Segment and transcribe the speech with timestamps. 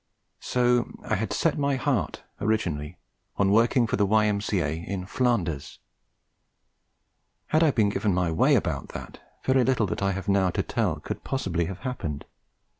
[0.39, 2.97] So I had set my heart, originally,
[3.37, 4.77] on working for the Y.M.C.A.
[4.83, 5.77] in Flanders.
[7.49, 10.63] Had I been given my way about that, very little that I have now to
[10.63, 12.25] tell could possibly have happened.